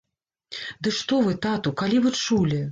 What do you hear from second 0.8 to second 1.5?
Ды што вы,